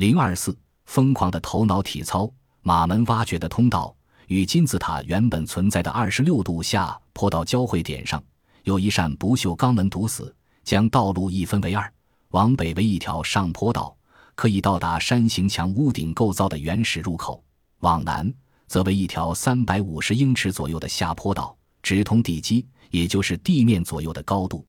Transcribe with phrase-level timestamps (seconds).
[0.00, 0.56] 零二四，
[0.86, 2.32] 疯狂的头脑体操。
[2.62, 3.94] 马门挖掘的通道
[4.28, 8.22] 与金字塔原本存在的二十六度下坡道交汇点上，
[8.64, 10.34] 有一扇不锈钢门堵死，
[10.64, 11.92] 将道路一分为二。
[12.30, 13.94] 往北为一条上坡道，
[14.34, 17.38] 可以到达山形墙屋顶构造的原始入口；
[17.80, 18.32] 往南
[18.68, 24.64] 则为一条三百五十英尺左右的下坡道，直通地基，也就是地面左右的高度。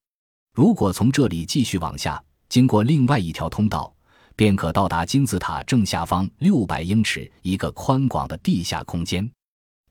[0.53, 3.93] 如果从这里继续往下，经过另外一条通道，
[4.41, 9.31] 便可到达金字塔正下方六百英尺一个宽广的地下空间。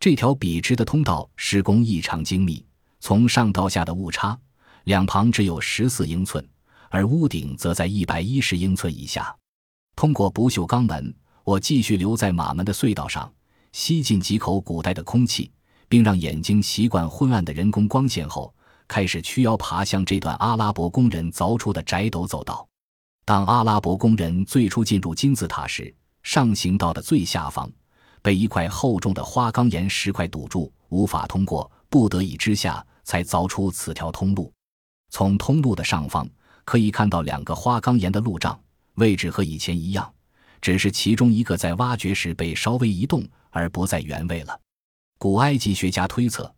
[0.01, 2.67] 这条笔直的通道施工异常精密，
[2.99, 4.37] 从上到下的误差
[4.87, 6.45] 两旁只有十四英寸，
[6.89, 9.33] 而屋顶则在一百一十英寸以下。
[9.95, 13.33] 通过不锈钢门，我继续留在马门的隧道上，
[13.71, 15.53] 吸进几口古代的空气，
[15.89, 18.53] 并让眼睛习惯昏暗的人工光线后。
[18.89, 22.67] 开始屈腰爬向这段阿拉伯工人凿出的窄陡走道。
[23.31, 25.95] 当阿拉伯工人最初进入金字塔时，
[26.25, 27.71] 上行道的最下方
[28.23, 31.71] 被一块厚重的花岗岩石块堵住，无法通过。
[31.89, 34.53] 不得已之下，才凿出此条通路。
[35.11, 36.29] 从通路的上方
[36.65, 38.61] 可以看到两个花岗岩的路障，
[38.95, 40.13] 位置和以前一样，
[40.61, 44.61] 只是其中一个在挖掘时被稍微移动，而不在原位了。
[45.19, 46.53] 古埃及学家推测。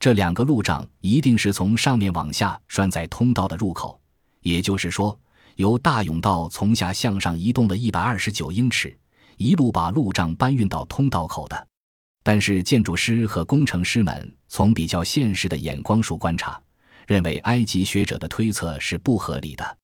[0.00, 4.00] 这两个路障一定是从上面往下拴在通道的入口，
[4.40, 5.16] 也就是说，
[5.56, 8.96] 由大甬道从下向上移动了一百二十九英尺，
[9.36, 11.66] 一路把路障搬运到通道口的。
[12.22, 16.60] 但是，建筑师和工程师们从比较现实的眼光处观察，
[17.06, 19.78] 认为埃及学者的推测是不合理的，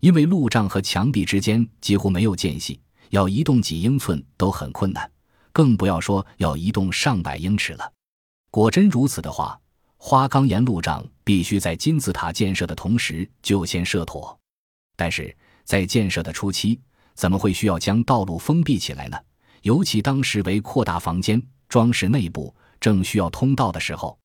[0.00, 5.10] 因为路障和墙壁之间几乎没有间隙，要移动几英寸都很困难，
[5.52, 7.92] 更不要说要移动上百英尺了。
[8.50, 9.58] 果真如此的话，
[9.96, 14.37] 花岗岩路障必须在金字塔建设的同时就先设妥。
[14.98, 15.32] 但是
[15.62, 16.80] 在建设的初期，
[17.14, 19.16] 怎么会需要将道路封闭起来呢？
[19.62, 24.18] 尤其当时为扩大房间、装饰内部，正需要通道的时候。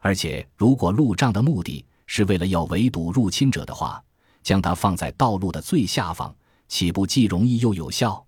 [0.00, 4.02] 而且，如果路障的目的是为了要围堵入侵者的话，
[4.42, 6.34] 将它放在道路的最下方，
[6.68, 8.22] 岂不既容易又有效？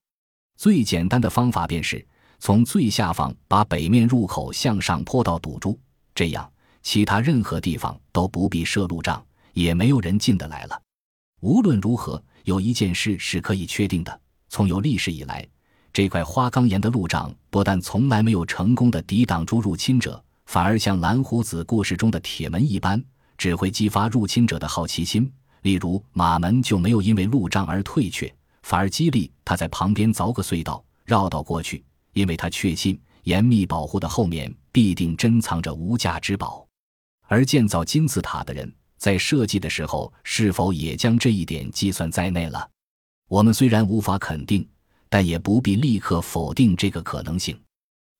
[0.56, 2.04] 最简单的方法便是。
[2.38, 5.78] 从最下方把北面入口向上坡道堵住，
[6.12, 6.50] 这样
[6.82, 10.81] 其他任何地方都不必设路障，也没有人进得来了。
[11.42, 15.44] 无论如何，有一件事是可以确定的：从有历史以来，
[15.92, 23.02] 这块花岗岩的路障不但从来没有成功的抵挡住入侵者，反而像蓝胡子故事中的铁门一般，
[23.36, 25.28] 只会激发入侵者的好奇心。
[25.62, 28.32] 例如，马门就没有因为路障而退却，
[28.62, 31.84] 反而激励他在旁边凿个隧道，绕道过去。
[32.12, 36.64] 因为他确信严密保护的后面必定珍藏着无价之宝，
[37.26, 42.70] 而建造金字塔的人在设计的时候是否也将这一点计算在内了？
[43.28, 44.64] 我们虽然无法肯定，
[45.08, 47.60] 但也不必立刻否定这个可能性。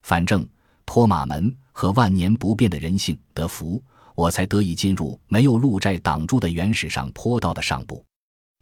[0.03, 0.45] 反正
[0.85, 3.81] 托马门和万年不变的人性的福，
[4.17, 8.05] 我才得以进入没有路寨挡住的原始上坡道的上部。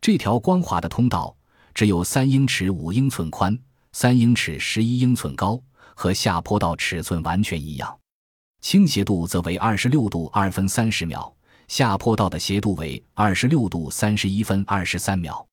[0.02, 1.34] 这条光滑的通道
[1.72, 3.58] 只有三英尺五英寸宽。
[3.92, 5.58] 三英尺十一英寸高，
[5.94, 7.98] 和下坡道尺寸完全一样，
[8.60, 11.34] 倾斜度则为二十六度二分三十秒，
[11.70, 15.46] 下坡道的斜度为二十六度三十一分二十三秒。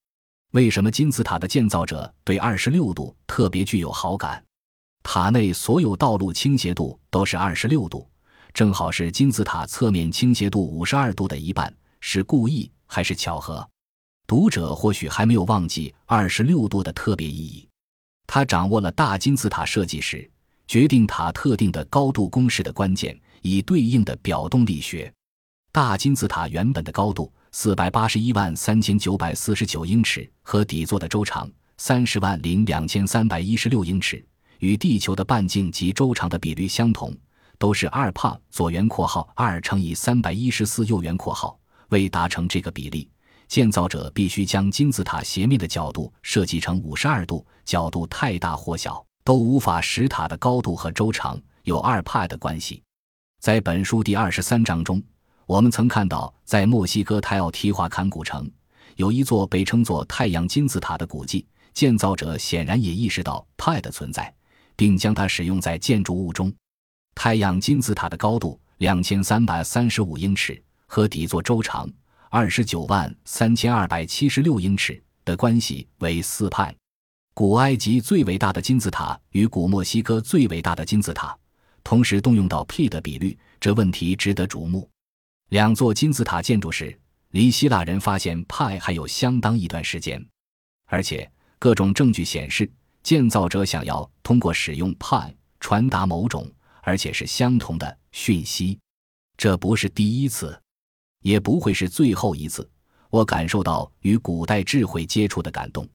[0.53, 4.43] 为什么金字塔的建造者对二十六度特别具有好感？
[5.03, 8.09] 塔内所有道路倾斜度都是二十六度，
[8.51, 13.69] 正好是金字塔侧面倾斜度五十二度的一半，是故意还是巧合？
[14.25, 17.69] 读者或许还没有忘记二十六度的特别意义。
[18.25, 20.27] 他掌握了大金字塔设计时
[20.65, 25.13] 决定塔特定的高度公式的关键，以对应的表动力学。
[25.77, 34.25] 大金字塔原本的高度四百八十一万三千九百四十九英尺，和底座的周长三十万零两千三百一十六英尺，
[34.57, 37.15] 与地球的半径及周长的比率相同，
[37.59, 41.55] 都是二帕左圆括号二乘以三百一十四右圆括号。
[41.89, 43.07] 为达成这个比例。
[43.47, 52.81] 建造者必须将金字塔斜面的角度设计成五十二度，角度太大或小都无法使塔的高度和周长有二派的关系。
[53.39, 54.99] 在本书第二十三章中，
[55.47, 58.51] 我们曾看到，在墨西哥泰奥提华坎古城
[58.97, 64.31] 有一座被称作太阳金字塔的古迹，建造者显然也意识到派的存在，
[64.75, 66.53] 并将它使用在建筑物中。
[67.15, 71.89] 太阳金字塔的高度两千三百三十五英尺，和底座周长。
[72.29, 76.75] 二十九万三千二百七十六英尺的关系为四派。
[77.33, 81.33] 古埃及最伟大的金字塔与古墨西哥最伟大的金字塔
[81.85, 84.89] 同时动用到 P 的比率，这问题值得瞩目。
[85.49, 86.99] 两座金字塔建筑时，
[87.29, 90.21] 离希腊人发现派还有相当一段时间，
[90.87, 92.69] 而且各种证据显示，
[93.01, 96.45] 建造者想要通过使用派传达某种，
[96.81, 98.77] 而且是相同的讯息。
[99.37, 100.61] 这不是第一次，
[101.21, 102.69] 也不会是最后一次。
[103.09, 105.87] 我感受到与古代智慧接触的感动。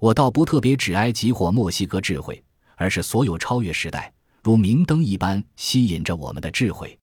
[0.00, 2.42] 我倒不特别指埃及或墨西哥智慧，
[2.76, 4.10] 而是所有超越时代，
[4.42, 6.98] 如明灯一般吸引着我们的智慧。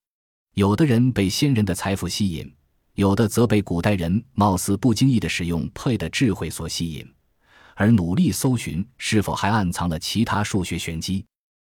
[0.54, 2.54] 有的人被先人的财富吸引，
[2.94, 7.12] 有的则被古代人貌似不经意的使用配的智慧所吸引，
[7.74, 11.26] 而努力搜寻是否还暗藏了其他数学玄机。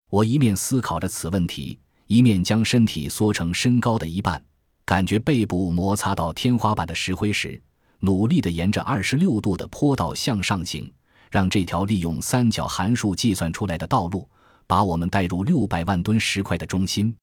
[0.09, 4.43] 我一面思考着此问题，一面将身体缩成身高的一半，
[4.87, 7.61] 感觉背部摩擦到天花板的石灰时，
[7.99, 10.91] 努力地沿着二十六度的坡道向上行。
[11.31, 14.29] 让这条利用三角函数计算出来的道路，
[14.67, 17.15] 把我们带入六百万吨石块的中心。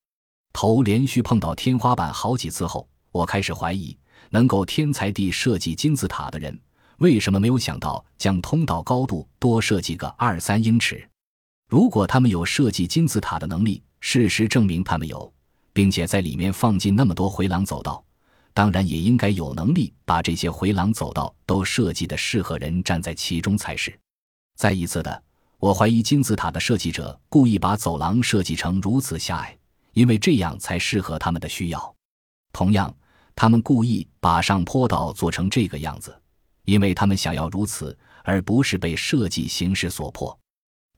[0.60, 3.96] 头连续碰到天花板好几次后，我开始怀疑，
[4.32, 6.60] 能够天才地设计金字塔的人，
[6.98, 11.08] 为什么没有想到将通道高度多设计个二三英尺？
[11.70, 15.32] 如果他们有设计金字塔的能力，事实证明他们有，
[15.74, 18.04] 并且在里面放进那么多回廊走道。
[18.52, 23.96] 当然也应该有能力把这些回廊走道都设计的适合人站在其中才是。
[24.56, 25.24] 再一次的，
[25.60, 29.56] 我怀疑金字塔的设计者故意把走廊设计成如此狭隘，
[29.98, 31.96] 因为这样才适合他们的需要。
[32.54, 32.96] 同样，
[33.36, 36.16] 他们故意把上坡道做成这个样子，
[36.66, 40.38] 因为他们想要如此，而不是被设计形式所迫。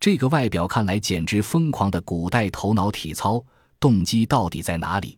[0.01, 3.41] 这个外表看来简直疯狂的古代头脑体操，
[3.79, 5.17] 动机到底在哪里？